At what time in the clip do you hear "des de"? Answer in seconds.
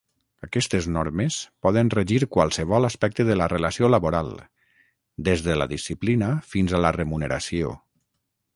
5.29-5.61